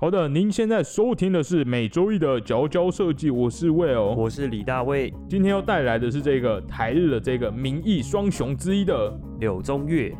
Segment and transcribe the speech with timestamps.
[0.00, 10.16] 好的，您现在收听的是每周一的佼佼设计，我是 Will，我是李大卫，今天要带来的是这个台日的这个名义双雄之一的柳宗悦。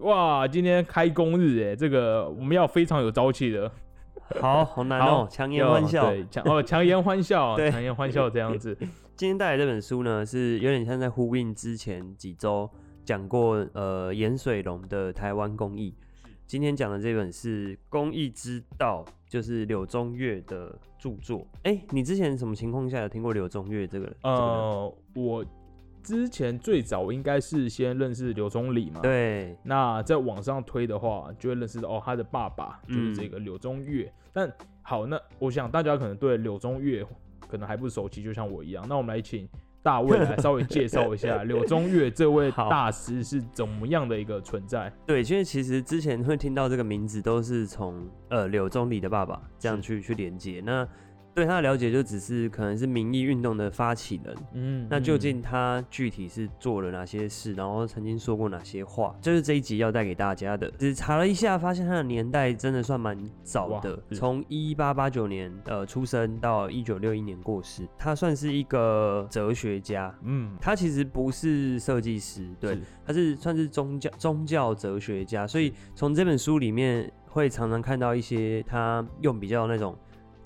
[0.00, 3.72] 哇，今天开工日哎，这个我们要非常有朝气的，
[4.38, 8.76] 好好难哦，强颜欢笑，对，强哦强颜欢笑， 对，强颜欢笑这样子。
[9.16, 12.70] 今天带来这本书呢，是有点像在呼应之前几周
[13.06, 15.94] 讲过呃盐水龙的台湾工艺。
[16.44, 21.46] 今天讲的这本是《工艺之道》，就是柳宗悦的著作。
[21.62, 24.12] 哎，你之前什么情况下有听过柳宗悦这个？
[24.22, 25.44] 呃，我
[26.02, 29.00] 之前最早应该是先认识柳宗理嘛。
[29.00, 29.56] 对。
[29.62, 34.12] 那在网上推的话，就会认识到哦，他的爸爸就是这个柳宗悦。
[34.32, 34.52] 但
[34.82, 37.06] 好，那我想大家可能对柳宗悦。
[37.48, 38.84] 可能还不熟悉，就像我一样。
[38.88, 39.48] 那我们来请
[39.86, 44.92] 大卫来稍微介绍一下 柳宗悦这位大师是怎么样的一个存在。
[45.06, 50.60] 对，因为其实之前会听到这个名字，都是从呃柳宗理的爸爸这样去去连接。
[50.66, 50.84] 那
[51.36, 60.70] 对他的了解就只是可能是民意运动的发起人，嗯，那究竟他具体是做了哪些事，然后曾经说过哪些话，就是这一集要带给大家的。
[60.78, 63.14] 只查了一下，发现他的年代真的算蛮
[63.44, 67.86] 早的，从一八八九年呃出生到一九六一年过世。
[67.98, 79.94] 他算是一个哲学家，嗯，他其实不是设计师，对，他是算是宗教宗教哲学家，所以从这本书里面会常常看到一些他用比较那种。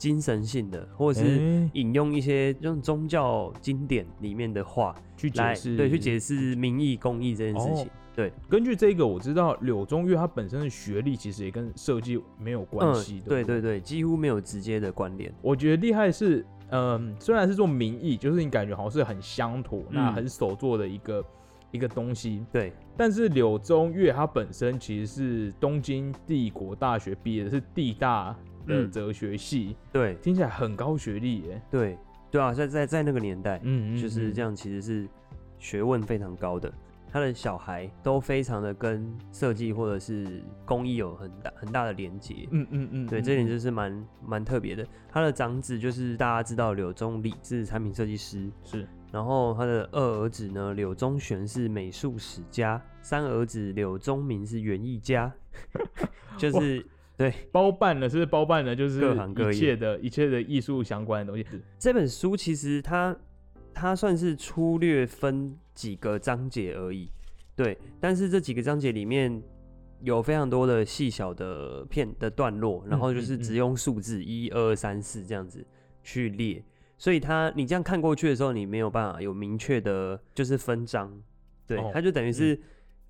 [0.00, 7.86] 精神性的，或者是引用一些用宗教经典里面的话去解释，对，去解释民意公益这件事情。
[8.16, 13.20] 对，根据这个，我知道柳宗悦他本身的学历其实也跟设计没有关系。
[13.26, 15.30] 对对对，几乎没有直接的关联。
[15.42, 21.24] 我觉得厉害是，嗯，虽然是做民意，就是你感觉好像是很乡土、那很手做的一个
[21.72, 22.42] 一个东西。
[22.50, 28.34] 对，但是柳宗悦他本身其实是东京帝国大学毕业的，是地大。
[28.66, 31.62] 的哲学系，对，听起来很高学历耶。
[31.70, 31.98] 对，
[32.30, 35.08] 对啊，在在在那个年代，嗯，就是这样，其实是
[35.58, 36.72] 学问非常高的。
[37.12, 42.46] 他的小孩都非常的跟设计或者是工艺有很大很大的连接。
[42.52, 44.86] 嗯嗯嗯，对，这点就是蛮蛮特别的。
[45.08, 48.86] 他的长子就是大家知道柳宗理是产品设计师，是。
[49.10, 55.32] 然后他的二儿子呢，柳宗玄是美术史家，三儿子柳宗明是园艺家，
[56.38, 56.86] 就是。
[57.20, 61.46] 对，包办了，是包办了，就是各行各业的一切的艺术相关的东西。
[61.78, 63.14] 这本书其实它
[63.74, 67.10] 它算是粗略分几个章节而已，
[67.54, 67.76] 对。
[68.00, 69.42] 但是这几个章节里面
[70.00, 75.62] 有非常多的细小的片的段落，然后就是只用数字一二三四这样子
[76.02, 76.64] 去列，
[76.96, 81.12] 所以它你这样看过去的时候，你没有办法有明确的，就是分章。
[81.66, 82.58] 对，它就等于是。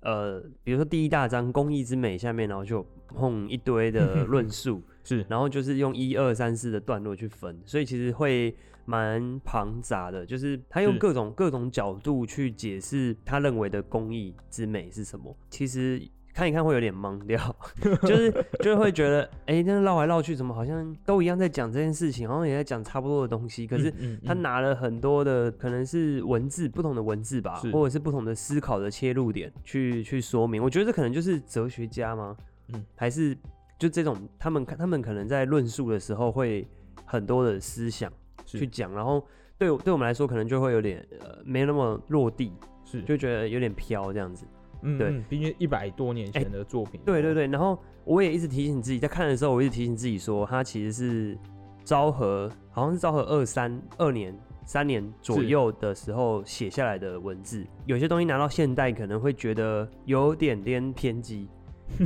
[0.01, 16.01] 呃，比如说第一大章“工艺之美”下面，然后就碰一堆的论述， 是，然后就是用一二三四的段落去分，所以其实会蛮庞杂的，就是他用各种各种角度去解释他认为的工艺之美是什么，其实。
[16.33, 17.39] 看一看会有点懵掉，
[18.03, 23.67] 就是就是会觉得，哎，那绕来绕去，怎么好像都一样在讲这件事情，好像也在讲差不多的东西。
[23.67, 23.93] 可是
[24.25, 30.63] 他拿了很多的，可能是文字不同的文字吧，或者是不同的思考的切入点去去说明。
[30.63, 32.35] 我觉得这可能就是哲学家吗？
[32.73, 33.37] 嗯，还是
[33.77, 36.65] 就这种他们他们可能在论述的时候会
[37.05, 38.11] 很多的思想
[38.45, 39.21] 去讲，然后
[39.57, 42.53] 对对我们来说可能就会有点呃没那么落地，
[42.85, 44.45] 是就觉得有点飘这样子。
[44.81, 46.99] 嗯，对，毕竟一百多年前的作品。
[47.05, 51.37] 对对对，然后我也一直提醒自己，在看的时候，我一直提醒自己说，它其实是
[51.83, 57.65] 昭和，好像是昭和二三二年、三年左右的时候写下来的文字。
[57.85, 61.47] 有些东西拿到现代，可能会觉得有点点偏激。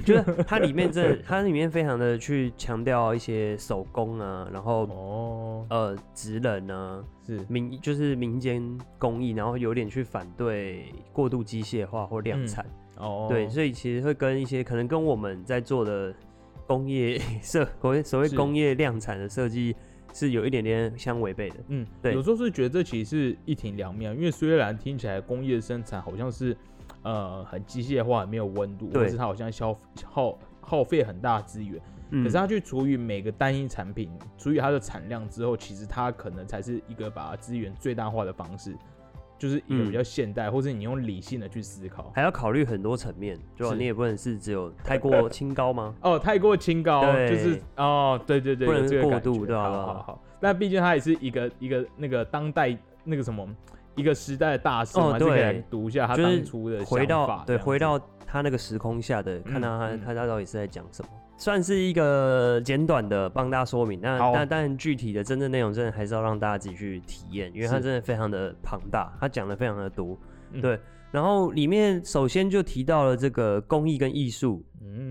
[0.06, 7.40] 觉 得它里面这，它里面非常的去强调一些手工啊，然后哦，呃，职人啊，是。
[7.47, 8.62] 民就是民间
[8.97, 12.66] 工艺，然后有点去反对过度机械化或量产。
[12.97, 16.14] 哦，对，所以其实会跟一些可能跟我们在做的
[16.67, 19.76] 工业设所谓所谓工业量产的设计
[20.14, 21.55] 是有一点点相违背的。
[21.70, 26.55] 嗯，对，有时候是觉得这其实是一体两面，因为虽然听起来工业生产好像是。
[27.05, 31.79] 呃，很机械化，没有温度，或者是它好像消耗耗费很大资源，
[32.09, 34.09] 可是它去除以每个单一产品，
[34.40, 38.75] 除以它的产量之后，其实它可能才是一个把资源最大化的方式，
[39.37, 45.93] 就是一个比较现代，或者你用理性的去思考，还要考虑很多层面，就你也不能是只有太过清高吗？
[46.01, 53.47] 哦，太过清高，就是哦，对对对，不能过度，对好好好，那毕竟它也是一个一个那个当代那个什么。
[53.96, 64.00] 一个时代的大师嘛，就可以读一下他当初的回到对，回到他那个时空下的，看到他他他到底是在讲什么，算是一个简短的帮大家说明。
[64.02, 70.18] 那但但具体的真正内容，真的还是要让大家自己去体验，因为它真的非常的庞大，他讲的非常的多。
[70.62, 70.80] 对，
[71.12, 74.64] 然后里面首先就提到了这个工艺跟艺术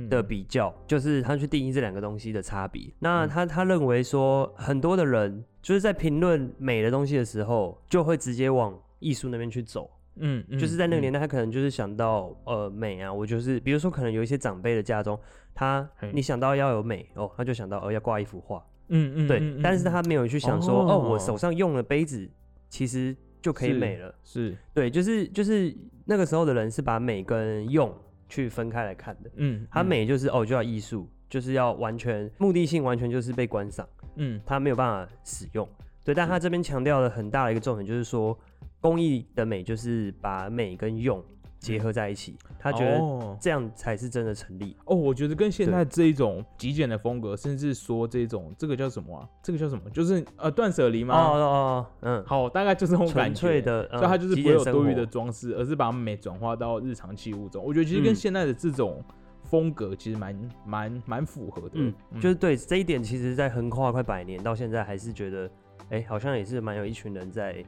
[0.09, 2.83] 的比较，就是他去定义这两个东西的差别。
[2.99, 9.90] 那他他认为说，很多的人就是在评论美的东西的时候，就会直接往艺术那边去走。
[10.16, 15.19] 嗯，就是在那个年代，他可能就是想到呃美啊，我就是比如说可能有一些长辈的家中，
[15.55, 22.31] 他你想到要有美哦，他就想到哦要挂一幅画，嗯嗯，对，但是他没有去想说哦我手上用的杯子
[22.69, 25.75] 其实就可以美了，是对，就是就是
[26.05, 27.93] 那个时候的人是把美跟用
[28.28, 35.69] 去分开来看的，嗯，他美就是哦就要艺术，就是要完全目的性完全就是被观赏，嗯，他没有办法使用，
[36.05, 38.37] 对，但他这边强调了很大的一个重点就是说。
[38.81, 41.25] 工艺的美就是把美跟用
[41.58, 43.00] 结合在一起，他觉得
[43.40, 44.76] 这样才是真的成立。
[44.84, 49.26] 哦，我觉得跟现在这一种极简的风格，甚至说这种这个叫什么啊？
[49.43, 49.88] 这个叫什么？
[49.88, 51.14] 就是呃断舍离吗？
[51.14, 57.64] 哦哦哦，嗯，好，大概就是这种感觉的，所以它就是不会有多余的装饰，而是把美转化到日常器物中。
[57.64, 59.02] 我觉得其实跟现在的这种
[59.44, 61.75] 风格其实蛮蛮蛮符合的。
[61.75, 65.50] 嗯，就是对这一点，其实在横跨快百年到现在，还是觉得
[65.91, 67.64] 哎，好像也是蛮有一群人在。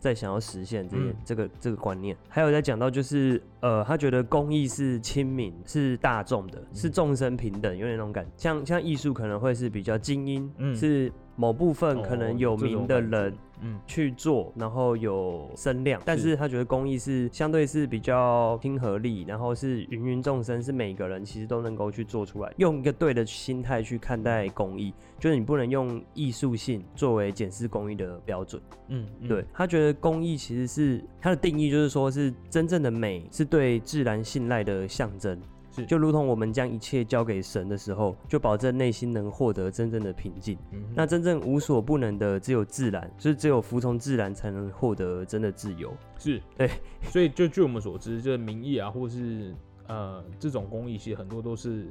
[0.00, 8.26] 在想要实现这些这个这个观念，还有在讲到就是呃，他觉得公益是亲民，是大众的，是众生平等，有点那种感。
[8.34, 13.34] 像像艺术可能会是比较精英，是某部分可能有名的人。
[13.62, 28.62] 嗯，去做，然后有声量，但是他觉得公益是相对是比较亲和力，然后是芸芸众生，是每个人其实都能够去做出来，用一个对的心态去看待公益，就是你不能用艺术性作为检视公益的标准。
[28.88, 35.38] 嗯，对他觉得公益其实是他的定义，就是说是真正的美，是对自然信赖的象征。
[35.72, 40.58] 是，就如同我们将一切交给神的时候，就保证内心能获得真正的平静。
[40.94, 45.92] 那真正无所不能的，只有自然，就是只有服从自然，才能获得真的自由。
[46.18, 46.70] 是对，
[47.04, 49.54] 所以就据我们所知，就是民艺啊，或是
[49.86, 51.86] 呃这种工艺，其实很多都是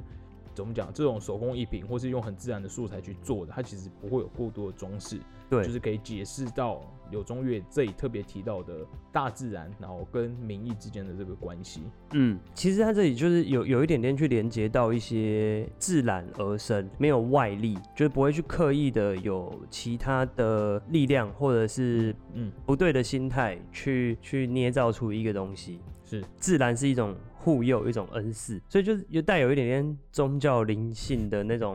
[0.54, 0.92] 怎么讲？
[0.92, 5.18] 这种手工艺品，或是用很自然的素材去做的，它其实不会有过多的装饰。
[5.48, 6.82] 对，就是可以解释到。
[7.10, 22.50] 柳宗悦这里特别提到的大自然，然后跟民意之间的这个关系，嗯，其实他这里就是有有一点点去连接到一些自然而生，没有外力，就是不会去刻意的有其他的力量或者是嗯。
[22.64, 26.24] 不对的心态去去捏造出一个东西，是。
[26.36, 27.14] 自然是一种。
[27.42, 31.74] 护佑一种恩赐，所以就是有带有一点点宗教灵性的那种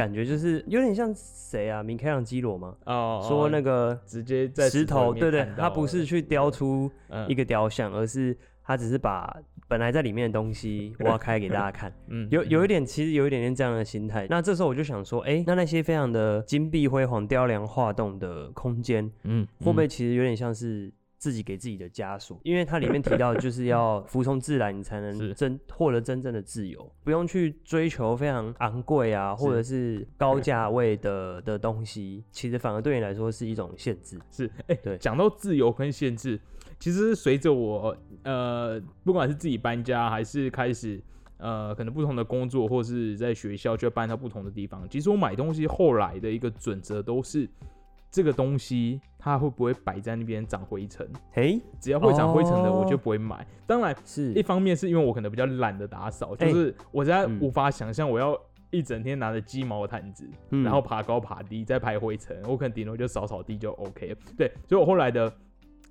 [0.00, 1.82] 感觉，就是有点像谁啊？
[1.82, 2.74] 米开朗基罗吗？
[2.86, 6.90] 哦，说那个直接在石头，对对，他不是去雕出
[7.28, 9.36] 一个雕像，而是他只是把
[9.68, 11.92] 本来在里面的东西 挖开给大家看。
[12.08, 14.26] 嗯，有有一点，其实有一点点这样的心态。
[14.30, 20.90] 那这时候我就想说，哎，那那些非常的金碧辉煌、雕梁画栋的空间，嗯，会不会其实有点像是？
[21.20, 34.18] 自己给自己的枷锁，因为它里面提到就是要 服从自然，你才能真获得真正的自由，不用去追求非常昂贵啊，或者是高价位的 的东西，其实反而对你来说是一种限制。
[34.30, 36.40] 是，哎，对，讲到自由跟限制，
[36.78, 40.98] 其实随着我呃，不管是自己搬家，还是开始
[41.36, 47.46] 呃，可能不同的工作，或是在学校就要搬到不同的地方，其实我买东西后来的一个准则都是。
[48.12, 51.06] 这个东西它会不会摆在那边长灰尘？
[51.30, 53.46] 嘿，只要会长灰尘的，我就不会买。
[53.66, 58.34] 当然是一方面是因为我可能比较懒得打扫，就是我在无法想象我要
[58.70, 64.16] 一整天拿着鸡毛毯子，然后爬高爬低再拍灰尘，我可能顶多就扫扫地就 OK。
[64.38, 65.30] 对，所以我后来的，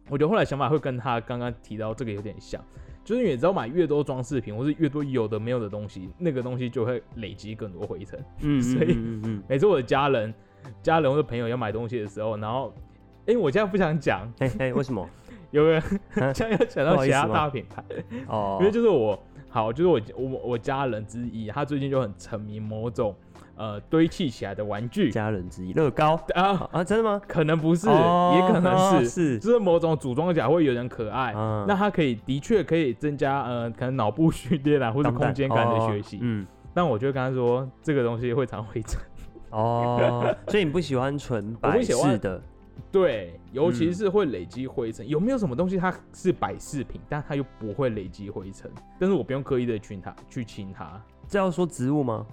[0.10, 2.60] 我觉得后来想法会跟他刚刚提到这个有点像，
[3.04, 8.20] 就是你知道买越多装饰品或是越多有的没有的东西，那个东西就会累积更多灰尘。
[8.42, 8.98] 嗯，所以
[9.48, 10.34] 每次我的家人。
[10.84, 12.74] 家人或者朋友要买东西的时候，然后，
[13.26, 15.08] 哎，我现在不想讲，哎哎， 为什么？
[15.52, 17.84] 有人现在要讲到其他大品牌
[18.28, 23.16] 哦， 因为就是我，好，就是我我我家人之一，他最近就很沉迷某种
[23.56, 25.10] 呃堆砌起来的玩具。
[25.10, 27.20] 家人之一，乐高 啊啊，真的吗？
[27.28, 31.34] 可能不是，也可能是是，就是某种组装起来会有点可爱，
[31.68, 36.46] 那它可以的确可以增加呃可能脑部训练啊或者空间感的学习，嗯，
[36.76, 39.02] 但我就跟他说这个东西会常灰尘。
[39.50, 42.40] 哦，所以你不喜欢纯摆饰的，
[42.92, 45.08] 对，尤其是会累积灰尘。
[45.08, 48.72] 有没有什么东西它是摆饰品，但它又不会累积灰尘？
[49.00, 51.02] 但是我不用刻意的去它去清它。
[51.28, 52.26] 这要说植物吗？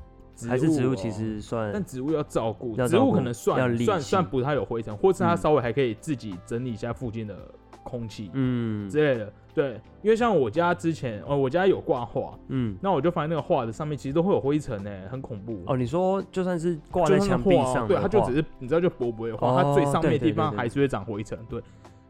[0.46, 7.34] 还是植物其实算，但植物要照顾，植物可能算算算不太有灰尘，或是它稍微还可以自己整理一下附近的
[7.82, 9.32] 空气，嗯之类的。
[9.56, 15.62] 对，因为像我家之前，哦，我家有挂画，嗯，那我就发现那个画的上面其实都会有灰尘呢，很恐怖。
[15.66, 21.38] 哦，你说就算是挂在墙壁上，对，它就只是你知道就薄薄的画，它最上面地方还是会长灰尘。
[21.48, 21.58] 对，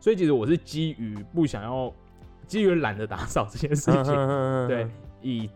[0.01, 1.93] 所以其实我是基于不想要，
[2.49, 4.13] 基于懒得打扫这件事情，
[4.67, 4.89] 对，
[5.23, 5.49] 以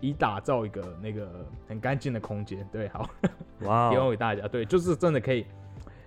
[0.00, 1.26] 以打造一个那个
[1.66, 2.68] 很干净的空间。
[2.70, 3.08] 对，好，
[3.62, 5.46] 哇， 提供给大家，对，就是真的可以，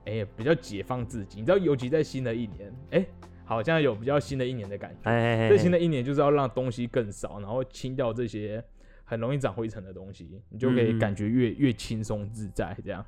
[0.05, 1.39] 哎，比较解放自己。
[1.39, 3.03] 你知道，尤其在新的一年，哎。
[3.51, 5.09] 好像有比较新的一年的感觉。
[5.09, 8.63] 哎最新的一年就是要让东西更少，然后清掉这些
[9.03, 12.73] 很容易长灰尘的东西，你就可以感觉越越轻松自在。
[12.81, 13.05] 这样，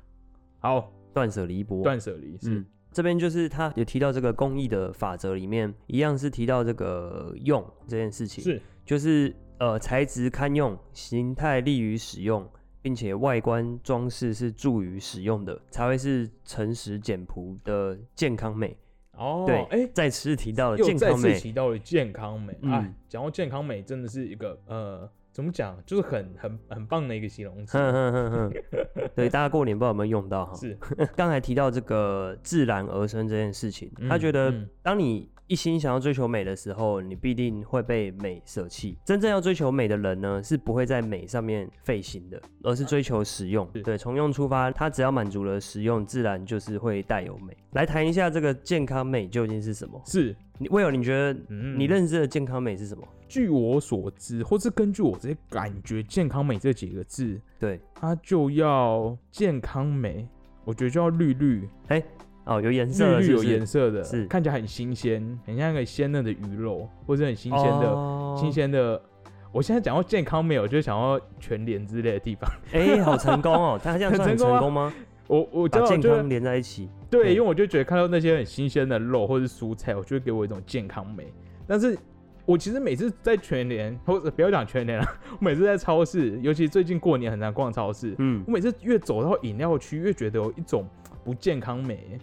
[0.58, 12.46] 好，断舍离波，断舍离是这边就是他有提到这个工艺的法则里面，一样是提到这个用这件事情，是就是呃材质堪用，形态利于使用，
[12.82, 18.76] 并且外观装饰是助于使用的，才会是诚实简朴的健康美。
[19.16, 27.78] 哦，对，哎，再次提到了健康美，提到了健康美，哎，讲到健康美，真的是一个呃，怎么讲，就是很很很棒的一个形容词。
[29.14, 30.54] 对，大家过年不知道有没有用到哈？
[30.56, 30.78] 是，
[31.16, 34.52] 刚才提到这个自然而生这件事情，他觉得
[34.82, 35.28] 当你。
[35.46, 38.96] 一心想要追求美的时候，你必定会被美舍弃。
[39.04, 43.68] 真正要追求美的人呢，是不会在美上面费心的，而是追求实用。
[43.84, 47.54] 对，从用出发，他只要满足了实用，自然就是会带有美。
[47.72, 50.00] 来谈一下这个健康美究竟是什么？
[50.06, 51.38] 是，你魏友，你觉得
[51.76, 53.06] 你认知的健康美是什么？
[53.28, 60.26] 据我所知，或是根据我这些感觉，健康美这几个字，对，它就要健康美，
[60.64, 62.02] 我觉得就要绿绿，哎。
[62.44, 69.00] 哦，有颜色，绿绿有颜色的，是看起来很新鲜，很像一个鲜嫩的鱼肉，或者很新鲜的、新鲜的。
[69.50, 72.50] 我现在讲到健康美，我就想要全联之类的地方。
[72.72, 73.78] 哎，好成功哦！
[73.82, 74.92] 他这样算成功吗？
[75.28, 76.88] 我我把健康连在一起。
[77.08, 81.32] 对，因为我就觉得看到那些很新鲜的肉或者是蔬菜，我就会给我一种健康美。
[81.68, 81.96] 但是
[82.44, 88.14] 我其实每次在全联，或者不要讲全联了，我每次在超市，尤其最近过年很难逛超市。
[88.18, 90.84] 嗯，我每次越走到饮料区，越觉得有一种
[91.24, 92.18] 不健康美。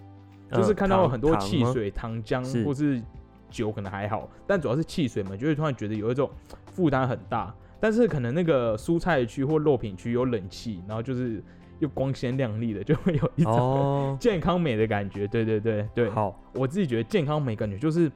[0.52, 3.02] 就是看到很多汽水、糖浆或是
[3.50, 6.30] 酒，可能还好，但主要是汽水嘛，就会突然觉得有一种
[6.74, 7.54] 负担很大。
[7.80, 11.44] 但是可能那个蔬菜区或肉品区有冷气，然后就是
[11.80, 15.26] 又光鲜亮丽的，就会有一种 健康美的感觉。
[15.28, 18.12] 对对对对，好，我自己觉得健康美感觉就是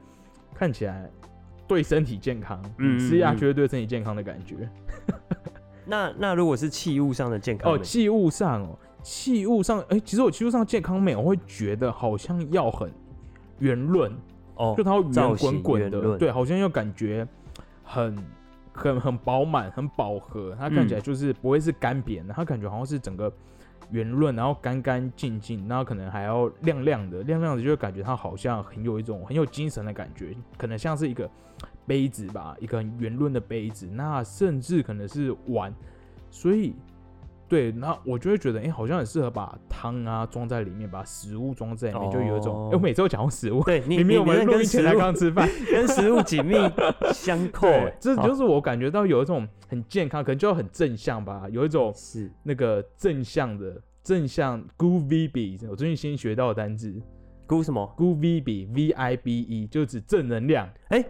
[0.54, 1.10] 看起来
[1.66, 4.68] 对身体健康，嗯，吃下去对身体健康的感觉。
[5.84, 8.78] 那那如果是器物上的健康哦，器物上哦。
[9.06, 12.90] 器物上，哎，其实我器物上健康美，我会觉得好像要很
[13.60, 14.12] 圆润
[14.56, 17.24] 哦，就它会圆滚滚的，对，好像要感觉
[17.84, 18.18] 很
[18.72, 23.32] 很很饱满、很饱和，它看起来就是不会是干扁的，它感觉好像是整个
[23.92, 31.30] 圆润，然后干干净净，然后可能还要亮亮的，亮亮的，就会感觉它好像很有一种很有精神的感觉，可能像是一个
[31.86, 35.72] 杯子吧，一个很圆润的杯子，那甚至可能是碗，
[36.28, 36.74] 所以。
[37.48, 42.70] 对，那我就会觉得，哎，好像很适合把汤啊装在里面，把食物装在里面，就有一种。
[42.72, 46.54] 我每次都讲食物，对，明明我们录音前才刚吃饭，跟食物紧密
[47.12, 47.68] 相扣。
[48.00, 54.60] 这就是我感觉到有一种很健康，可能就要很正向吧，有一种是那个正向的正向。
[54.76, 57.00] Good vibe，我最近新学到的单字
[57.46, 60.68] ，Good 什么？Good vibe，V I B E，就指正能量。
[60.88, 61.04] 哎，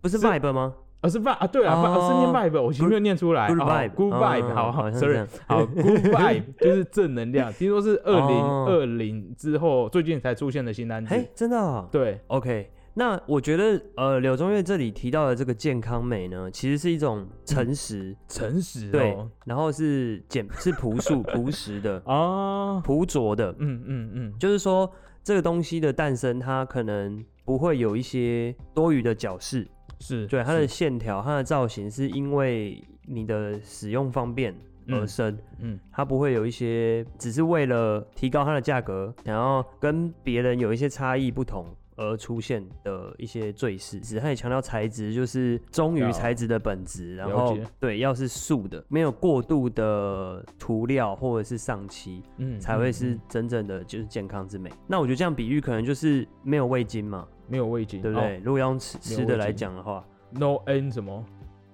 [0.00, 0.74] 不是 vibe 吗？
[1.04, 3.48] 啊是 vibe 啊，对啊，是念 vibe，我前面念出来。
[3.48, 7.52] Good vibe，Good vibe，好好，sorry，好，Good vibe 就是正能量。
[7.52, 11.14] 听说是二零二零之后最近才出现的新单词。
[11.14, 11.88] 哎，真的？
[11.92, 12.70] 对，OK。
[12.94, 24.90] 那我觉得，呃，柳宗悦这里提到的这个健康美呢，其实是一种诚实，诚实，对，然后是简，是朴素、 朴实的啊，朴拙的，嗯嗯嗯，就是说
[25.24, 29.66] 这个东西的诞生，它可能不会有一些多余的角饰。
[30.00, 34.54] 是对它的线条、它的造型，是因为你的使用方便
[34.88, 35.38] 而生。
[35.58, 44.00] 嗯，它不会有一些只是为了提高它的价格，想要跟别人有一些差异不同而出现的一些坠饰。
[44.00, 47.16] 只他也强调材质，就是忠于材质的本质。
[47.16, 54.70] 然后对，要是素的，没有过度的涂料或者是上漆，嗯，才会是真正的就是健康之美。
[54.86, 57.26] 那我觉得这样比喻可能就是没有味精嘛。
[57.46, 58.40] 没有味精，对不对？
[58.42, 61.22] 如果用吃吃的来讲的话，No N 什么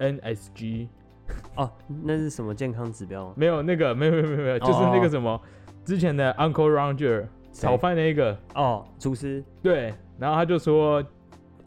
[0.01, 0.89] NSG
[1.55, 1.71] 哦，
[2.03, 3.33] 那是什么健康指标？
[3.37, 5.41] 没有那个，没有没有没有，就是那个什么
[5.85, 11.03] 之前的 Uncle Roger 炒饭那个哦，厨师对，然后他就说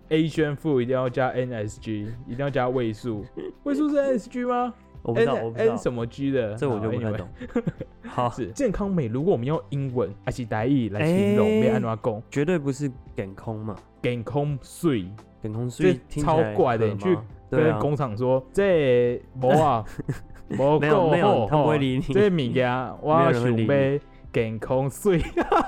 [0.09, 3.25] A 宣父一定要加 NSG，一定要加味素，
[3.63, 4.73] 味素是 NSG 吗？
[5.01, 7.27] 我不知道，我不知道什么 G 的，这我就不太懂。
[8.07, 9.07] 好，是健康美。
[9.07, 12.23] 如果我们用英文还是台语来形容，没安怎讲？
[12.31, 15.05] 绝对不是健康嘛，健康水，
[15.41, 16.87] 健康水，超怪的。
[16.87, 17.17] 你去
[17.49, 19.83] 跟工厂说，这无啊，
[20.57, 22.01] 无够好，他不会理你。
[22.13, 22.71] 这物件
[23.01, 23.99] 我想买
[24.31, 25.21] 健康水。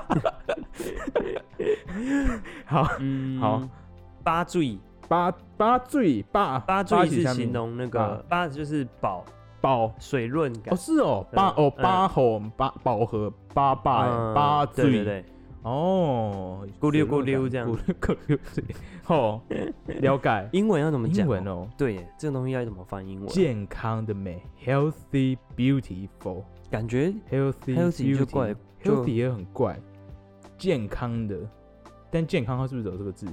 [2.66, 3.62] 好，嗯，好，
[4.24, 4.78] 八醉。
[5.08, 8.48] 八八醉八八醉是形容那个八。
[8.48, 9.24] 就是饱
[9.62, 10.74] 饱水润感。
[10.74, 14.86] 哦是哦八哦八吼八饱和八八八醉。
[14.86, 15.26] 对对对。
[15.62, 17.72] 哦咕溜咕溜这样。
[17.72, 18.38] 咕溜咕溜
[19.08, 19.40] 哦
[20.02, 20.50] 了解。
[20.54, 21.24] 英文要怎么讲？
[21.24, 21.68] 英文哦。
[21.78, 23.28] 对这个东西要怎么翻英文？
[23.30, 29.80] 健康的美 healthy beautiful 感觉 healthy healthy 就怪 healthy 也很怪
[30.58, 31.38] 健康的。
[32.12, 33.28] 但健康它是不是有这个字？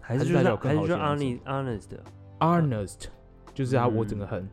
[0.00, 3.04] 还是就是还是说 honest，honest，honest，
[3.54, 4.48] 就是啊，我整个很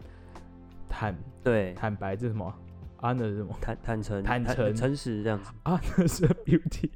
[0.88, 1.74] 坦对。
[1.74, 2.54] 坦白，这是什么
[3.02, 3.56] ？Honest 什么？
[3.60, 4.24] 坦坦诚。
[4.24, 4.76] 坦诚。
[4.76, 5.52] 诚实这样子。
[5.64, 6.92] Honest beauty，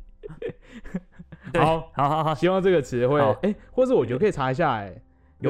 [1.60, 5.02] 好好好好，希望这个词会哎，或者我觉得可以查一下哎，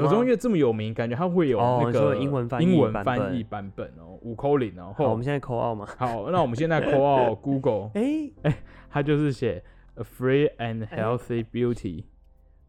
[0.01, 4.93] 柳宗悦这么有名，感觉它会有那个英文英文翻译版本哦，五扣零哦。
[4.97, 5.87] 好，我们现在扣二嘛？
[5.97, 8.57] 好，那我们现在扣二 Google，哎哎，
[8.89, 9.63] 它就是写
[9.95, 12.03] a free and healthy beauty。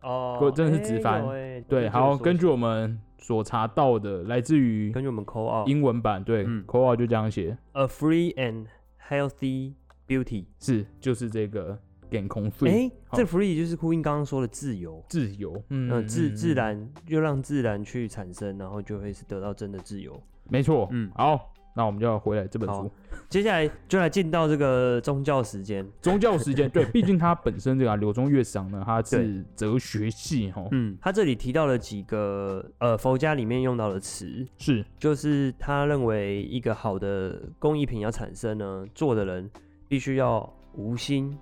[0.02, 1.25] 哦，真的是直翻，
[1.66, 8.66] 对，好，根据我们所查到的，来自于根据我们扣二英文版，对，扣二就这样写，A free and
[9.09, 9.73] healthy
[10.07, 11.78] beauty，是，就是这个
[12.14, 21.50] 健康水，哎，这 free 就是呼应刚刚说的自由，自由，嗯，自自然又让自然去产生，然后就会是得到真的自由，没错，嗯，好。
[21.76, 22.88] 那我们就要回来这本书，
[23.28, 25.85] 接下来就来进到这个宗教时间。
[26.00, 30.64] 宗教时间， 对，毕竟它本身这个柳宗悦赏呢，他是哲学系哈。
[30.71, 39.50] 嗯，他这里提到了几个呃佛家里面用到的词，是，就是他认为一个好的工艺品要产生呢，做的人
[39.88, 41.37] 必须要无心、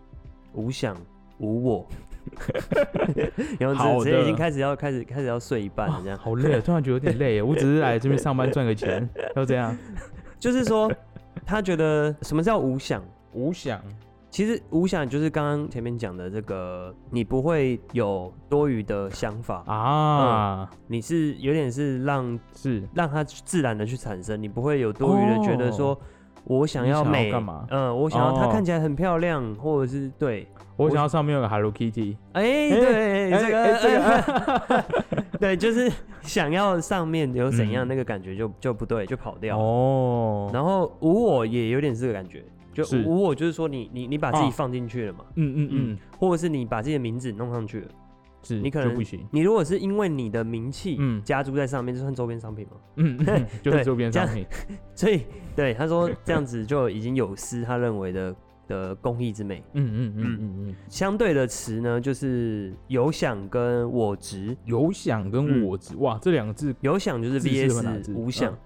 [0.55, 0.97] 无想、
[1.39, 1.87] 无我。
[3.59, 7.43] 然后直接已经开始要开始开始要睡一半了，这样好累，突然觉得有点累。
[7.43, 9.77] 我只是来这边上班赚个钱，要这样。
[10.39, 10.91] 就是说，
[11.45, 13.03] 他觉得什么叫无想？
[13.33, 13.83] 无想，
[14.31, 20.71] 其实无想就是刚刚前面讲的这个，你不会有多余的想法啊。
[20.87, 25.99] 你是有点是让是让它自然的去产生，你不会有多余的觉得说，
[26.45, 27.67] 我想要美干嘛？
[27.71, 32.17] 嗯，我想要它看起来很漂亮，或者是对我想要上面有个 Hello Kitty。
[32.33, 34.85] 哎，对，这个这个，
[35.39, 35.91] 对，就是。
[36.23, 40.49] 想要上面有怎样那个感觉就就不对，就跑掉哦。
[40.55, 47.87] 然后无我也有点这个感觉，就无我就是说你你你把自己放进去了嘛，嗯嗯嗯，或者是你把自己的名字弄上去了，
[48.43, 49.27] 是你可能不行。
[49.31, 51.23] 你如果是因为你的名气嗯。
[51.25, 53.19] 加注在上面，就算周边商品嘛，嗯，
[53.63, 54.47] 就是周边商品。
[54.95, 55.23] 所以
[55.57, 58.35] 对他说这样子就已经有失他认为的。
[58.69, 60.69] 的工艺之美，嗯嗯嗯嗯。
[60.69, 68.57] 嗯，相对的词呢，就是有想跟我值，有想跟我值，哇，这两个字，有想就是 VS 无想，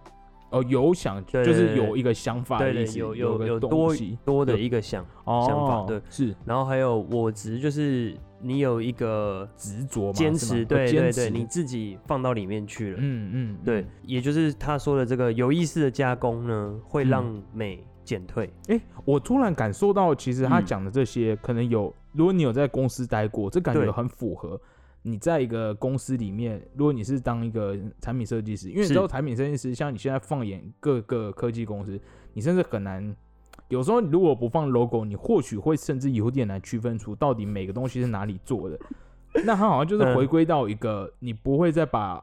[0.50, 17.84] 哦，有想就是有一个想法的意思，有有有多多的一个想想法，对，是，然后还有我值，就是你有一个执着、坚持，对对对，你自己放到里面去了，嗯嗯，对，也就是他说的这个有意识的加工呢，会让美。
[18.06, 24.60] 减退，哎，我突然感受到，其实他讲的这些，可能有，如果你有在公司待过，这感觉很符合。
[25.02, 32.00] 你在一个公司里面，如果你是当一个产品设计师，因为你知道产品设计师，像你现在放眼各个科技公司，
[32.32, 33.16] 你甚至很难，
[33.68, 38.78] 有时候如果不放 logo，你或许会甚至有点难区分出到底每个东西是哪里做的。
[39.44, 42.22] 那他好像就是回归到一个，你不会再把。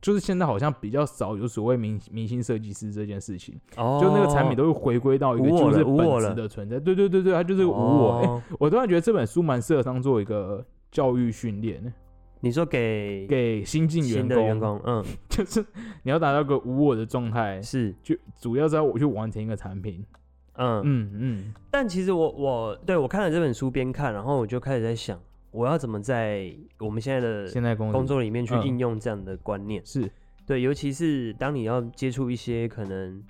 [0.00, 8.20] 就是现在好像比较少有所谓明明星设计师这件事情，哦，就那个产品都会回归到一个就是本质的存在，对对对对，它就是无我。
[8.22, 11.92] 哎， 我突然觉得这本书蛮适合当做一个教育训练。
[12.38, 15.66] 你说给给新进员工，员工，嗯， 就是
[16.04, 20.04] 你要达到个无我的状态，是就主要在我去完成一个产品，
[20.58, 21.54] 嗯嗯嗯。
[21.70, 25.18] 但其实我我对我看了这本书边看，然后我就开始在想。
[25.50, 29.80] 我要怎么在我们现在的现在工工作里面去应用这样的观念？
[29.84, 30.08] 是
[30.46, 33.20] 对，尤其是当你要接触一些可能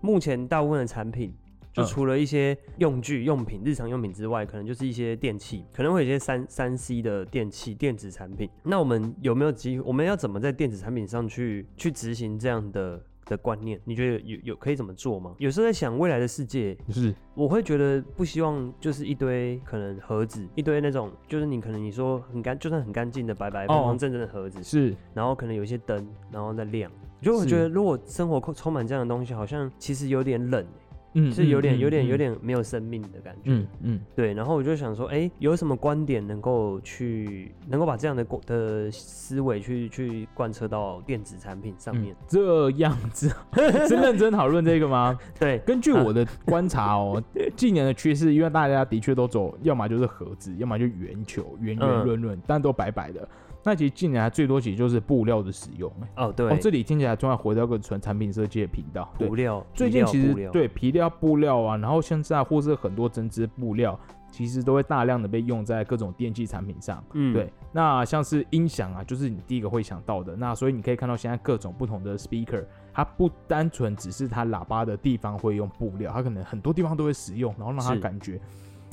[0.00, 1.32] 目前大部分的产品，
[1.72, 8.50] 就除了一些用具、用品、日常用品之外，可能就是一些电器，可能会有一些三三 C 的电器、电子产品。
[8.64, 9.78] 那我们有没有机？
[9.78, 13.00] 我们要怎么在电子产品上去去执行这样的？
[13.28, 15.34] 的观念，你觉得有有可以怎么做吗？
[15.38, 30.66] 有时候在想未来的世界，是我会觉得不希望就是一堆可能盒子，一堆那种就是你可能你说很干，就算很干净的白白方方正正的盒子，是，然后可能有一些灯，然后再亮，就我觉得如果生活充满这样的东西，好像其实有点冷。
[31.14, 33.42] 嗯，是有点、有点、有点没有生命的感觉。
[33.46, 34.34] 嗯嗯，对。
[34.34, 42.14] 然后我就想说，哎，有什么观点能够去，能够把这样的的思维去去贯彻到电子产品上面？
[42.26, 43.28] 这样子
[43.88, 45.18] 是认真讨论这个吗？
[45.40, 47.22] 对，根据我的观察哦，
[47.56, 53.28] 近年的趋势，因为大家的确都走，要么就是盒子，要么就圆球，圆圆润润，但都白白的。
[53.68, 55.92] 那其实近年来最多其实就是布料的使用。
[56.16, 56.48] 哦，对。
[56.48, 59.12] 哦，这里听起来突然回到个纯产品设计的频道。
[59.18, 59.62] 布料。
[59.74, 64.00] 最近其实对皮料、布料啊，然后现在或是很多针织布料，
[64.32, 67.04] 其实都会大量的被用在各种电器产品上。
[67.12, 67.52] 嗯，对。
[67.70, 70.34] 那像是音响啊，就是你第一个会想到的。
[70.34, 78.40] 那所以你可以看到现在各种不同的 speaker，它不单纯只是它喇叭的地方会用布料，它可能很多地方都会使用，然后让它感觉，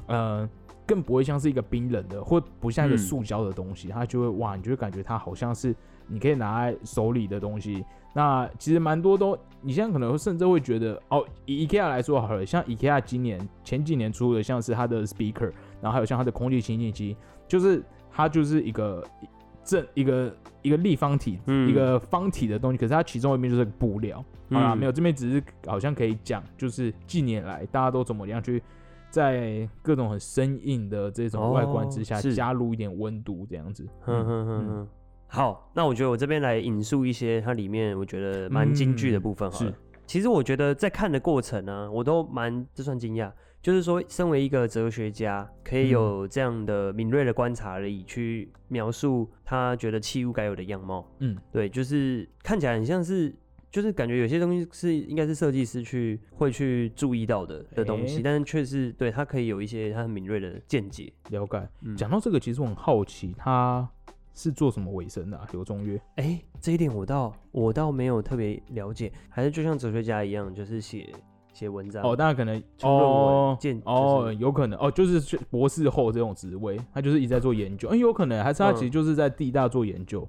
[0.08, 0.50] 呃。
[0.86, 5.76] 更不会像是一个冰冷的，或不像一个塑胶的东西，它就会哇，你就会感觉它好像是
[6.08, 7.84] 你可以拿在手里的东西。
[8.14, 17.18] 那其实蛮多都，你现在可能甚至会觉得哦，以 IKEA 来说好了，像 IKEA 今年前几年出的，像是它的 speaker，然后还有像它的空气清净机，
[17.48, 19.04] 就是它就是一个
[19.64, 24.24] 正一个一个立方体，一个方体的东西，可是它其中一面就是布料。
[24.52, 28.62] 好啦，没有这边只是好像可以讲，就是近年来大家都怎么样去。
[29.16, 33.88] 在各种很生硬的这种外观之下，加入一点温度，这样子。
[34.08, 34.88] 嗯嗯嗯嗯。
[35.28, 39.50] 好，那我觉得我这边来引述一些它里面我觉得蛮京剧的部分。
[39.54, 39.74] 是，
[40.06, 43.32] 其实我觉得在看的过程呢，我都蛮这算惊讶。
[43.62, 51.10] 就是说，身为一个哲学家，可以有这样的敏锐的观察力，去描述他觉得器物该有的样貌。
[51.20, 53.34] 嗯，对，就是看起来很像是。
[53.76, 61.62] 就是感觉有些东西是应该是设计师去会去注意到的的东西，但是却是对他可以有一些他很敏锐的见解了解。
[61.98, 63.86] 讲到这个，其实我很好奇，他
[64.34, 65.38] 是做什么为生的？
[65.52, 66.02] 刘中岳？
[66.16, 71.10] 哎，这一点我倒我倒没有特别了解，还是就像哲学家一样，就是写
[71.52, 72.16] 写文章哦。
[72.16, 77.90] 大家可能哦见哦，有可能哦，就是博士后这种职位，他就是一直在做研究。
[77.90, 80.26] 哎，有可能还是他其实就是在地大做研究。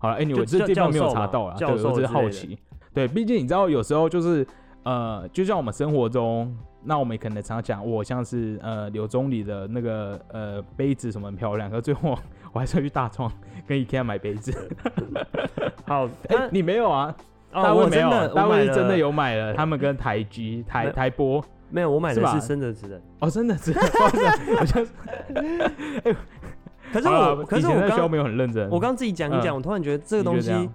[0.00, 2.58] 好了，哎，你我这地方没有查到啊，对，我只是好奇。
[2.98, 4.44] 对，毕竟你知道，有时候就是，
[4.82, 12.18] 呃，就像我们生活中，那我们可能常讲，我像是呃柳宗理的那个呃杯子什么很漂亮，可最后
[12.52, 13.30] 我还是要去大创
[13.68, 14.52] 跟 IKEA 买杯子。
[15.86, 17.14] 好，哎，你没有啊？
[17.52, 23.00] 大卫没有，大卫是真的有买了，他们跟台积、台台波没有，我买的是生的纸的。
[23.20, 23.72] 哦，真的纸，
[24.58, 24.84] 好像
[26.92, 30.68] 可是我， 可是我刚没有很认真，我刚自己讲一讲，我突然觉得这个东西。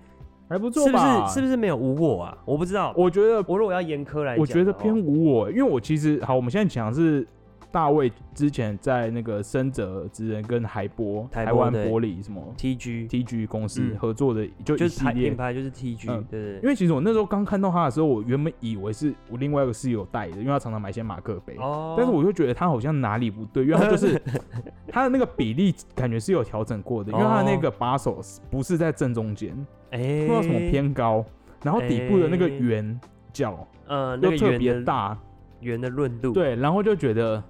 [0.49, 0.99] 还不错吧？
[0.99, 1.34] 是不是？
[1.34, 2.38] 是不是没有无我啊？
[2.45, 2.93] 我不知道。
[2.95, 7.25] 我觉得，我如果要严苛来讲，我觉得偏无我，因为我其实好，我们现在讲是
[7.71, 16.56] 大卫之前在那个深泽之人跟海波台湾玻璃什么 TG TG 公司合作的，就就是品牌就是 TG，对对。
[16.58, 21.95] 因为其实我那时候刚看到他的时候，我原本以为是我另外一个室友带的，因为他常常买一些马克杯，哦。
[21.97, 24.21] 但是我就觉得他好像哪里不对，因为他就是
[24.88, 29.56] 他的那个比例感觉是有调整过的，因为他那个把手不是在正中间。
[29.97, 31.23] 不知道什么偏高，
[31.63, 32.99] 然后底部的那个圆
[33.32, 35.17] 角，呃，又特别大，
[35.60, 37.41] 圆的润度，对，然后就觉得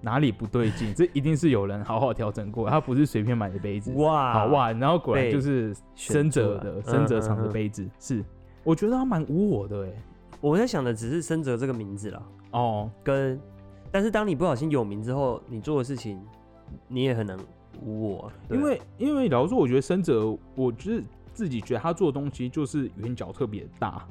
[0.00, 8.24] 哪里不对劲， 这一定是有人好好调整过，他不是随便买的杯子，哇，好哇，然后果然就是深泽的深泽厂的杯子，是，
[8.64, 9.92] 我觉得他蛮无我的哎，
[10.40, 13.40] 我在想的只是深泽这个名字了，哦，跟，
[13.92, 16.20] 但是当你不小心有名之后，你做的事情
[16.88, 17.38] 你也很能
[17.80, 21.04] 无我，因为因为老实说，我觉得深泽，我就是。
[21.32, 24.06] 自己觉得他做的东西就是圆角特别大，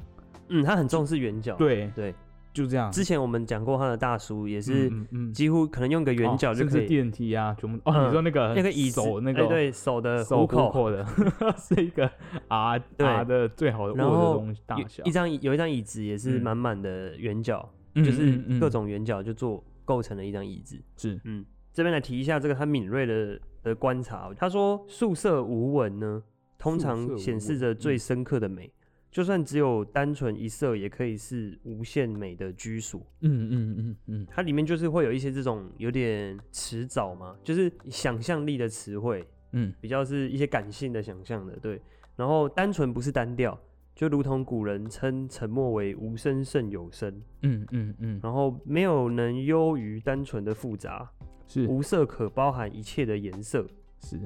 [0.48, 1.90] 嗯，他很重视圆角，对。
[1.94, 2.14] 对，
[2.52, 2.90] 就这样。
[2.90, 4.90] 之前我们讲过他的大叔也是，
[5.32, 7.80] 几乎可能用个圆角就可以电梯啊，全部？
[7.88, 10.90] 哦，你说那个那个椅手那个对手的手口。
[10.90, 11.06] 的，
[11.56, 12.10] 是一个
[12.48, 20.76] 啊啊的最好的然后大小，一张有一张椅子也是满满的圆角，就是各种圆角就做构成了一张椅子。
[20.96, 26.20] 是，嗯，这边来提一下这个他敏锐的的观察，他说宿舍无纹呢。
[26.60, 28.70] 通常显示着最深刻的美，
[29.10, 33.00] 就算只有单纯一色，也可以是无限美的居所。
[33.22, 41.80] 嗯嗯嗯嗯，它里面就是会有一些这种有点迟早嘛，就是想象力的词汇，嗯，比较是一些感性的想象的，对。
[42.14, 43.58] 然后单纯不是单调，
[43.94, 47.10] 就如同古人称沉默为无声胜有声。
[47.40, 48.20] 嗯嗯嗯。
[48.22, 51.10] 然后没有能优于单纯的复杂，
[51.48, 53.66] 是无色可包含一切的颜色，
[54.02, 54.20] 是。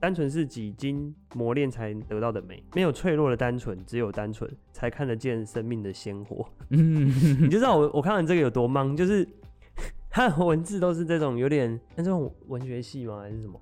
[0.00, 6.48] 单纯是几经磨练才得到的美，没有脆弱的单纯，只有单纯才看得见生命的鲜活。
[6.70, 7.06] 嗯，
[7.40, 9.26] 你就知道我我看完这个有多懵，就是
[10.10, 13.20] 他的文字都是这种有点那这种文学系吗？
[13.20, 13.60] 还是什么？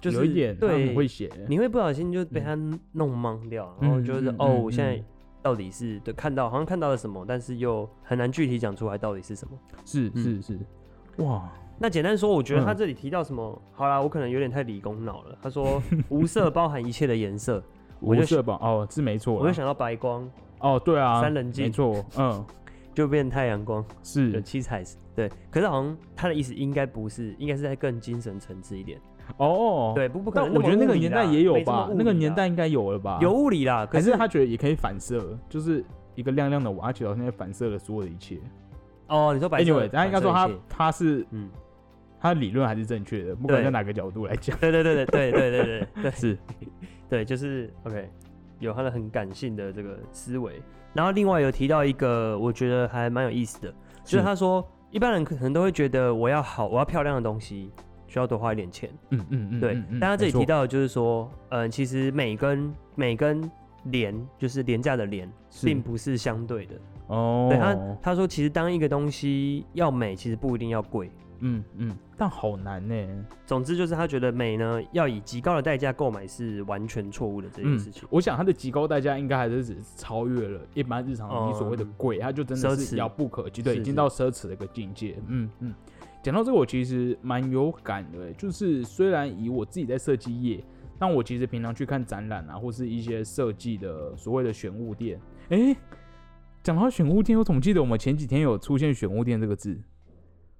[0.00, 2.54] 就是有一点对会写，你会不小心就被他
[2.92, 5.02] 弄懵掉，然后就是哦，我现在
[5.40, 9.58] 到底是对看到好像看到了什么，但是又很难具体讲出来到底是什么。
[9.84, 10.58] 是是是，
[11.18, 11.50] 哇。
[11.78, 13.60] 那简单说，我觉得他这里提到什么？
[13.72, 15.36] 好啦，我可能有点太理工脑了。
[15.42, 17.62] 他说无色包含一切的颜色，
[18.00, 19.34] 无色吧哦，是没错。
[19.34, 20.28] 我就想到白光
[20.60, 22.44] 哦，对啊，三棱镜，没错，嗯，
[22.94, 24.84] 就变太阳光，是有七彩，
[25.16, 25.28] 对。
[25.50, 29.00] 可是好像他的意思应该不是，应该是在更精神层次一点。
[29.38, 30.54] 哦，对，不不可能。
[30.54, 33.18] 我觉得那个年代也有吧，那个年代应该有了吧？
[33.20, 35.84] 有物理啦，可是他觉得也可以反射，就是
[36.14, 38.38] 一个亮亮的瓦，觉得现在反射了所有的一切。
[39.08, 41.50] 哦，你说白？Anyway，他应该说他他是嗯。
[42.24, 44.56] 他理论还是正确的，不管在哪个角度来讲。
[44.58, 46.38] 对对对对对对对对对，是，
[47.06, 48.08] 对，就是 OK，
[48.60, 50.54] 有他的很感性的这个思维。
[50.94, 57.70] 然后另外有提到一个，我觉得还蛮有意思的，就是他说一般人可能都会觉得我要好，我要漂亮的东西，
[58.06, 58.88] 需要多花一点钱。
[59.10, 59.82] 嗯嗯嗯，对。
[60.00, 63.50] 但他这里提到的就是说，嗯，其实美跟美跟
[63.84, 65.30] 廉，就是廉价的廉，
[65.62, 66.74] 并不是相对的。
[67.08, 67.48] 哦。
[67.50, 71.10] 对他他说，其实当一个东西要美，其实不一定要贵。
[71.40, 73.26] 嗯嗯，但好难呢。
[73.46, 78.02] 总之就是他觉得美呢，要以极高的代价购买是完全错误的这件事情。
[78.10, 85.16] 我想他的极高代价应该还是只超越了一般日常你所谓的贵，他就真的是遥不可及，对，已经到奢侈的一个境界。
[85.28, 85.74] 嗯嗯，
[86.22, 90.64] 讲到这个，我其实蛮有感的，就是虽然以我自己在设计业，
[90.98, 95.20] 但我其实平常去看展览啊，或是一些设计的所谓的选物店。
[95.50, 95.76] 哎，
[96.62, 99.78] 讲到选物店，我总记得我们前几天有出现选物店这个字。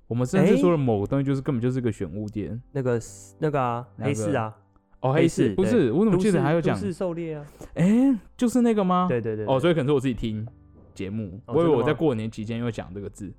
[0.07, 3.01] 我们甚至说了某个东西，就是根本就是个选物店，那个
[3.39, 4.55] 那个啊，黑市啊，
[5.01, 7.47] 哦，黑市不是，我怎么记得还有讲是狩猎啊？
[7.75, 9.07] 哎，就是那个吗？
[9.09, 10.47] 对对对，哦，所以可能是我自己听
[10.93, 13.33] 节目，我以为我在过年期间又讲这个字，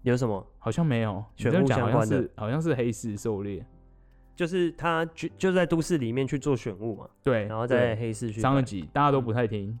[0.00, 0.44] 有什么？
[0.58, 3.64] 好像没有，选物相关的，好像是黑市狩猎，
[4.34, 9.78] 就是他就就在都市里面去做选物嘛，对，然后在黑市去上个集，大家都不太听，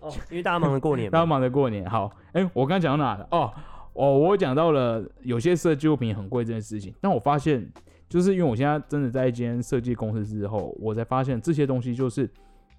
[0.00, 3.28] 哦，因为大家忙着过年，大家忙着过年，好，哎，我刚讲到哪了？
[3.30, 3.54] 哦。
[3.98, 7.68] 哦，我讲到了有些设计物品很贵这件事情，但我发现，
[8.08, 12.30] 就是因为我现在真的在一间设计公司之后，我才发现这些东西就是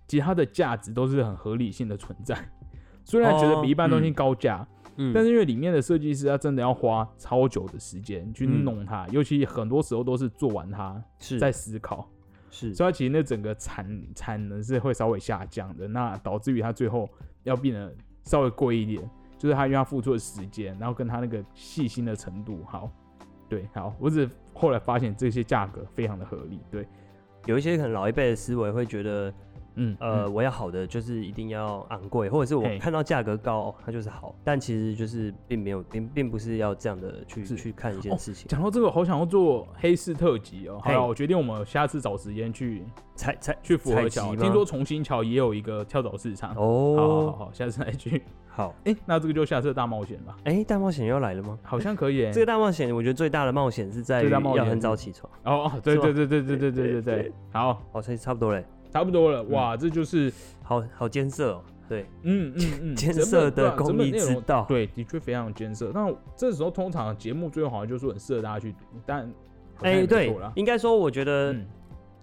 [0.08, 2.38] 其实它的价值都是很合理性的存在。
[3.04, 12.10] 虽然觉得比一般东西高价，嗯，但是因为里面的设计师他真的要花超久的时间去弄它，尤其很多时候都是做完它是在思考，
[12.50, 17.10] 是，所以其实那整个产产能是会稍微下降的，那导致于它最后
[17.44, 19.04] 要变得稍微贵一点。
[19.40, 22.88] 就是他因为他付出的时间，然后跟他那个细心的程度，好，
[23.48, 26.86] 对，好，我只后来发现这些价格非常的合理，对，
[27.48, 29.34] 有一些可能老一辈的思维会觉得。
[29.82, 38.46] 嗯，呃，我要好的就是一定要昂贵，或者是我看到价格高，它就是好，但其实就是并没有，并并不是要这样的去去看一件事情。
[38.50, 40.82] 讲到这个，好想要做黑市特辑哦。
[40.84, 42.84] 好了，我决定我们下次找时间去
[43.16, 44.36] 采采去符合桥。
[44.36, 46.96] 听说重新桥也有一个跳蚤市场哦。
[46.98, 48.22] 好好好，下次再去。
[48.60, 50.36] 好，哎，那这个就下次大冒险吧。
[50.44, 51.58] 哎，大冒险要来了吗？
[51.64, 52.28] 好像可以。
[52.34, 55.32] 这个大冒险，我觉得最大的冒险是在要很早起床。
[55.46, 57.32] 哦，对对对对对对对对对。
[57.54, 58.66] 好，好，差差不多嘞。
[58.92, 60.30] 差不多了，哇，这就是
[60.62, 61.64] 好好艰涩哦。
[61.88, 65.92] 对，嗯嗯嗯， 艰涩的工艺之道，对，的确非常艰涩。
[65.94, 69.32] 那这时候通常节目最后好像就是很适合大家去读，但
[69.84, 71.56] 哎，对，应该说我觉得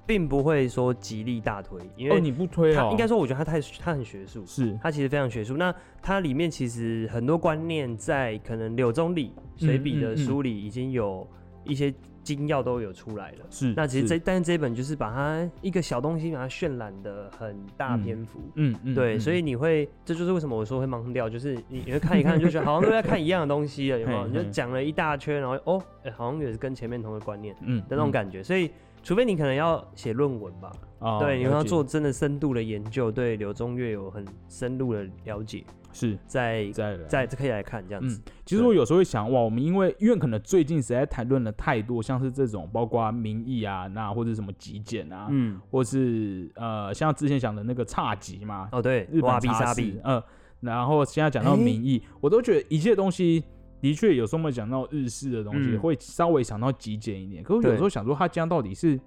[0.07, 4.79] 并不会说极力大推，因为你不推哦，应该说我觉得它太它很学术，是。
[4.83, 5.57] 它其实非常学术。
[5.57, 11.27] 那它里面其实很多观念在可能柳宗理随笔的书里已经有
[11.64, 11.92] 一些。
[12.27, 24.27] 精要都有出来了，是那其实这但是这一本就是把它一个小东西把它渲染的很大篇幅，嗯嗯，对，所以你会这就是为什么我说会盲掉，就是你你会看一看就觉得好像都在看一样的东西了，有没有？
[24.27, 25.81] 你就讲了一大圈，然后哦，
[26.16, 28.73] 好像也是跟前面同个观念，嗯的那种感觉，所以
[29.07, 30.73] 除非你可能要写论文吧，
[31.21, 35.62] 对，你要做真的深度的研究，对柳宗悦有很深入的了解。
[35.92, 36.19] 是。
[36.27, 38.21] 在在在可以来看这样子。
[38.45, 50.21] 其实我有时候会想，哇，我们因为因为可能最近实在谈论了太多，像是这种包括民意啊，那或者什么极简啊，嗯，或是呃，像之前讲的那个差级嘛，哦对，日本差比，嗯，
[50.59, 53.45] 然后现在讲到民意，我都觉得一切东西
[53.80, 57.42] 的确有时候我们讲到日式的东西，会稍微想到极简一点。
[57.42, 58.98] 可是有时候想说，它这样到底是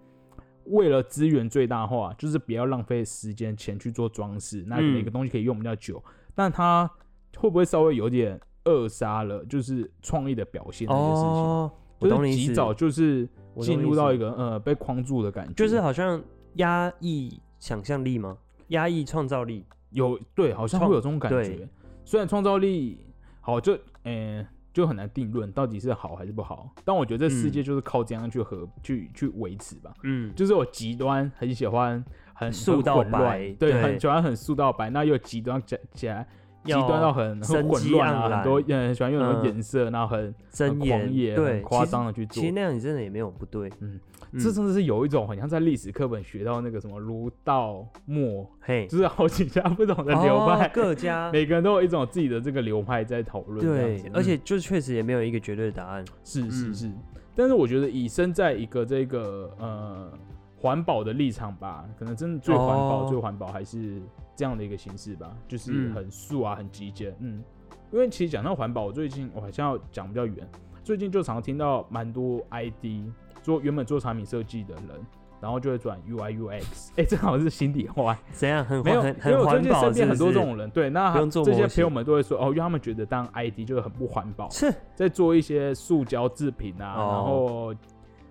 [0.66, 6.02] 为了资源最大化，就是不要浪费时间钱去做装饰，那每个东西可以用比较久。
[6.36, 6.90] 但他
[7.36, 11.72] 会不会稍微有点扼杀了，就是创意的表现这件事情？
[12.00, 13.28] 就是及早就是
[13.60, 16.22] 进入到一个呃被框住的感觉，就是好像
[16.54, 18.38] 压抑想象力吗？
[18.68, 19.66] 压抑创造力？
[19.90, 21.68] 有对，好像会有这种感觉。
[22.06, 23.00] 虽然创造力
[23.42, 24.46] 好，就嗯。
[24.80, 26.74] 就很难定论到底是好还是不好。
[26.86, 29.94] 但我觉得这世界就是靠这样去和去去维持吧。
[30.04, 36.26] 嗯，就是我极端很喜欢很素到白，对，很喜欢很素到白，那又极端加起来。
[36.66, 42.42] 极端到很很混乱啊，很多人喜欢用那种颜色，然后很很狂野、很夸张的去做。
[42.42, 44.00] 其实那样你真的也没有不对，嗯，
[44.40, 53.60] 这真的是有一种很像在历史课本学到那个什么儒道墨，嘿，就是好几家不同的流派，各家 每个人都有一种自己的这个流派在讨论。
[53.66, 56.06] 对，而且就确实也没有一个绝对的答案。
[56.24, 56.92] 是是是，
[57.36, 60.12] 但是我觉得以身在一个这个呃
[60.60, 64.02] 环保的立场吧，可能真的最环保、最环保还是。
[64.36, 67.44] 这样的一个形式吧，就是很素啊，很极简，嗯，
[67.92, 70.50] 因为其实讲到环保，我最近我好像要讲比较远，
[70.82, 73.12] 最近就常听到蛮多 ID
[73.44, 75.06] 做原本做产品设计的人，
[75.42, 78.64] 然后就会转 UI UX， 哎，正好是心底话，怎样？
[78.64, 87.76] 很没有，因为我最近身边很多这种人，对，那这些朋友们都会说，哦，因为他们觉得当 ID 就是很不环保，是在做一些塑胶制品啊，然后。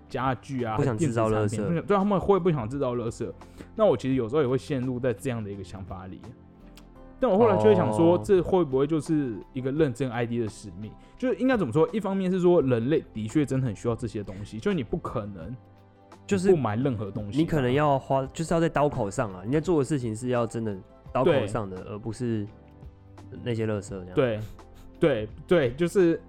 [0.09, 3.31] 家具啊，不想制造垃圾，对，他们会不想制造垃圾。
[3.75, 6.19] 那我其实有时候也会陷入在这样的一个想法里。
[7.21, 10.91] 但我后来就会想说，这会不会就是一个认证 ID 的使命？
[11.17, 11.87] 就是应该怎么说？
[11.93, 15.55] 一方面是说，人类的确真的很需要这些东西，就是你不可能
[16.25, 19.43] 就是不买任何东西，你可能要花，就是要在刀口上啊。
[19.45, 20.75] 你在做的事情是要真的
[21.11, 22.47] 刀口上的，而不是
[23.43, 24.15] 那些垃圾这样。
[24.15, 24.39] 对，
[24.99, 26.19] 对，对，就是。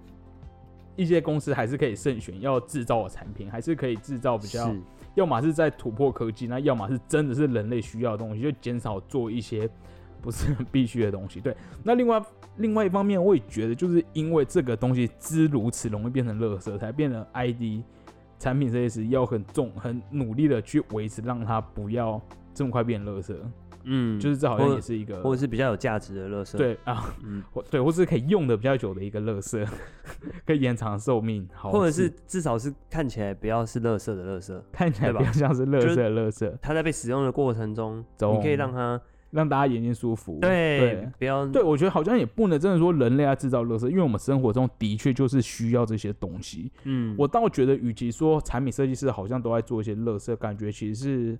[0.95, 4.73] 一些公司还是可以慎选要制造的产品，还是可以制造比较，
[5.15, 9.69] 要么是在突破科技，那要么是真的是人类需要的东西，就减少做一些
[10.21, 11.39] 不是很必须的东西。
[11.39, 12.21] 对，那另外
[12.57, 17.83] 另外一方面，我也觉得就是因为这个东西之如此容易变成垃圾，才变成 ID
[18.37, 22.21] 产品设计师要很重很努力的去维持，让它不要
[22.53, 23.35] 这么快变垃圾。
[23.83, 29.65] 嗯，就是这好像也是一个，或者是比较有价值的乐色，对啊，嗯， 或对，或是可以用的比较久的一个乐色，
[30.45, 38.99] 可以延长寿命，好或者是至少是看起来不要是乐色的乐色，看起来比较像是乐色的乐色，它在被使用的过程中，你可以让它
[39.31, 51.39] 让大家眼睛舒服，对，不要，对我觉得好像也不能真的说人类要制造乐色，因为我们生活中的确就是需要这些东西，嗯，我倒觉得与其说产品设计师好像都在做一些乐色，感觉其实是。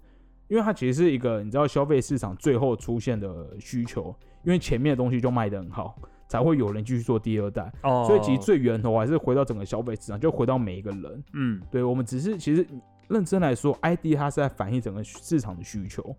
[0.51, 7.71] 因为它其实是一个，你知道消费市场最后出现的需求，因为前面的东西就卖得很好，才会有人继续做第二代。
[7.83, 11.23] 哦，所以其实最源头还是回到整个消费市场，就回到每一个人。
[11.31, 12.67] 嗯，对，我们只是其实
[13.07, 16.13] 认真来说，ID 它是在反映整个市场的需求，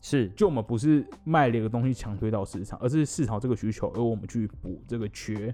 [0.00, 5.52] 是，就我们不是卖了一个东西强推到市场，而是市场这个需求，而我们去补这个缺。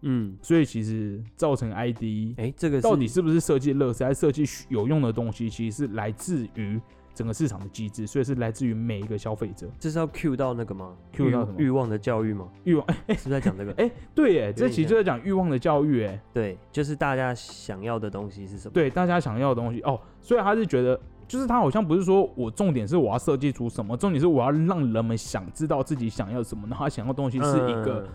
[0.00, 6.80] 嗯，所以其实造成 ID，哎，这个到底是不是设计乐色，还是设计有用的东西，其实是来自于。
[7.14, 9.68] 整个市场的机制，所以是来自于每一个消费者。
[9.78, 11.60] 这是要 Q 到那个吗？Q 到什么？
[11.60, 12.48] 欲望的教育吗？
[12.64, 12.84] 欲望？
[13.06, 13.72] 哎，是不是在讲这个？
[13.74, 18.72] 哎，对，耶，这其实就在讲欲望的教育，哎，对，就是大家想要的东西是什么？
[18.74, 19.98] 对，大家想要的东西哦。
[20.20, 26.66] 所以他是觉得，就是他好像不是说我重点是我要设计出什么，重点是我要让人们想知道自己想要什么。
[26.68, 28.08] 然后他想要东西是一个，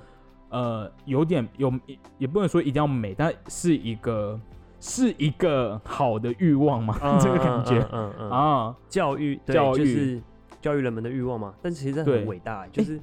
[0.50, 1.72] 呃，有点有，
[2.18, 4.40] 也不能说一定要美，但是一个。
[4.80, 6.98] 是一个好的欲望吗？
[7.22, 10.22] 这个感觉，嗯嗯啊，教育教育就是
[10.62, 11.54] 教育人们的欲望嘛。
[11.62, 13.00] 但其实很伟大，就是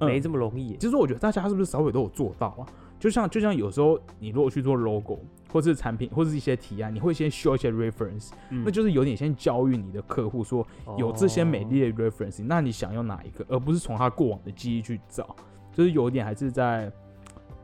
[0.00, 0.76] 没这么容易。
[0.76, 2.66] 其实我觉得大家是不是稍微都有做到啊？
[2.98, 5.18] 就像就像有时候你如果去做 logo
[5.50, 10.66] 或是产品或是一些提案，你会先 show 一些 reference，那就是有点先教育你的客户说
[10.98, 15.34] 有这些美丽的 reference，那你想要哪一个，而不是从他过往的记忆去找，
[15.72, 16.92] 就是有点还是在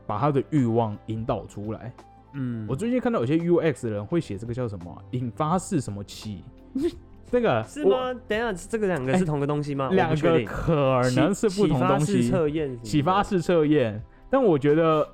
[0.07, 1.93] 把他的欲望引导出来。
[2.33, 6.43] 嗯，我最近看到有些 UX 的人会写这个叫什么引发式什么器，
[7.29, 8.13] 这个是吗？
[8.27, 9.89] 等一下，这个两个是同个东西吗？
[9.91, 12.29] 两个可能是不同东西。
[12.29, 14.01] 测验，启发式测验。
[14.29, 15.07] 但我觉得，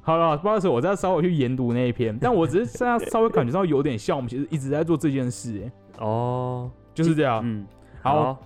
[0.00, 2.16] 好了，不好意思，我再稍微去研读那一篇。
[2.20, 5.62] 但我只是现在稍微感觉到有点像我们其实一直在做这件事。
[5.64, 5.72] 哎，
[6.04, 7.40] 哦，就是这样。
[7.44, 7.66] 嗯，
[8.02, 8.38] 好。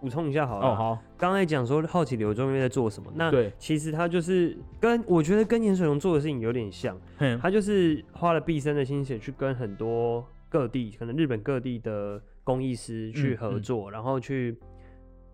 [0.00, 6.98] 补充一下好了，哦好，刚才讲说好奇刘忠岳在做什么，那对，其实他就是跟我觉得跟严水龙做的事情有点像，
[7.40, 14.56] 他就是花了毕生的心血去跟很多各地，可能日本各地的工艺师去合作，然后去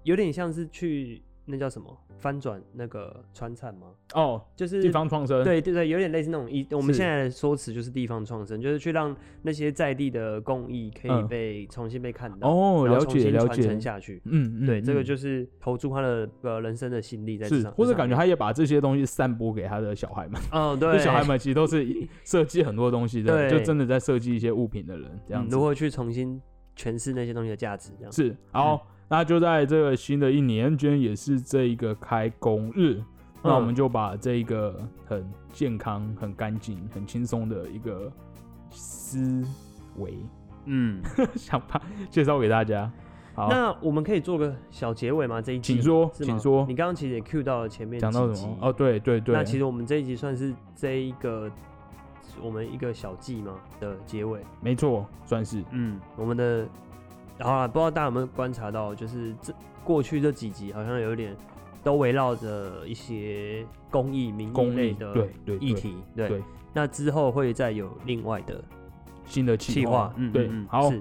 [0.02, 1.22] 有点像是去。
[1.46, 3.88] 那叫什么翻转那个川菜吗？
[4.14, 5.44] 哦，就是地方创生。
[5.44, 14.22] 对对对，有点类似那种一我们现在的说辞就是地方创生，就是去让那些在地的工艺可以被重新被看到，哦，了解了解，传承下去。
[14.24, 20.40] 嗯嗯，对，这个就是投注他的呃人生的心力在上，或者感觉他也把这些东西散播给他的小孩们。
[20.52, 21.86] 哦， 对，小孩们其实都是
[22.24, 26.40] 设计很多东西的，就真的在设计一些物品的人，这样如何去重新
[26.74, 27.92] 诠释那些东西的价值？
[27.98, 28.88] 这样是好。
[29.14, 33.00] 那就在这个新的一年，居然也是这一个开工日，
[33.44, 34.74] 那我们就把这一个
[35.06, 38.10] 很健康、很干净、很轻松的一个
[38.72, 39.46] 思
[39.98, 40.18] 维，
[40.64, 41.00] 嗯，
[41.36, 42.90] 想法介绍给大家。
[43.36, 45.40] 好，那我们可以做个小结尾吗？
[45.40, 46.66] 这一集，请说，请说。
[46.66, 48.58] 你刚刚其实也 Q 到了前面讲到什么？
[48.62, 49.32] 哦，对对对。
[49.32, 51.48] 那其实我们这一集算是这一个
[52.42, 54.40] 我们一个小季嘛的结尾。
[54.60, 55.62] 没错，算是。
[55.70, 56.66] 嗯，我们的
[57.40, 61.36] 好了，不知道大家有没有观察到，就是这过去这几集好像有点
[61.82, 65.28] 都围绕着一些公益、民益类的
[65.60, 65.96] 议题。
[66.14, 68.62] 对，那之后会再有另外的
[69.26, 70.12] 新的计划。
[70.16, 70.92] 嗯，对，好。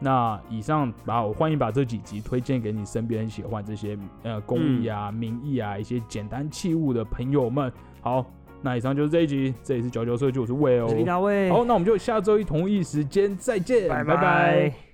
[0.00, 7.72] 那以上把我欢迎把这几集推荐给你身边喜欢这些呃公益啊、民意啊一些简单器物的朋友们。
[8.00, 8.24] 好，
[8.62, 11.50] 那以上就是这一集，这里是九九社区，我是魏哦，李大卫。
[11.50, 14.87] 好，那我们就下周一同一时间再见，拜拜。